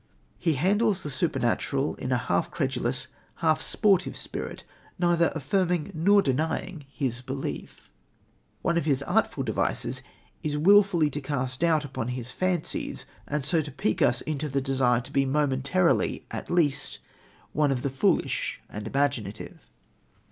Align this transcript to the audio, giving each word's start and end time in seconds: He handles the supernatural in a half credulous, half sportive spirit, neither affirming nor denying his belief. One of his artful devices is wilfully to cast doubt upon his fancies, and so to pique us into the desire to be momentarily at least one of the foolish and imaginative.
He 0.39 0.55
handles 0.55 1.03
the 1.03 1.11
supernatural 1.11 1.93
in 1.97 2.11
a 2.11 2.17
half 2.17 2.49
credulous, 2.49 3.07
half 3.35 3.61
sportive 3.61 4.17
spirit, 4.17 4.63
neither 4.97 5.31
affirming 5.35 5.91
nor 5.93 6.23
denying 6.23 6.85
his 6.89 7.21
belief. 7.21 7.91
One 8.63 8.79
of 8.79 8.85
his 8.85 9.03
artful 9.03 9.43
devices 9.43 10.01
is 10.41 10.57
wilfully 10.57 11.11
to 11.11 11.21
cast 11.21 11.59
doubt 11.59 11.85
upon 11.85 12.07
his 12.07 12.31
fancies, 12.31 13.05
and 13.27 13.45
so 13.45 13.61
to 13.61 13.71
pique 13.71 14.01
us 14.01 14.21
into 14.21 14.49
the 14.49 14.59
desire 14.59 15.01
to 15.01 15.11
be 15.11 15.23
momentarily 15.23 16.25
at 16.31 16.49
least 16.49 16.97
one 17.53 17.71
of 17.71 17.83
the 17.83 17.91
foolish 17.91 18.59
and 18.71 18.87
imaginative. 18.87 19.69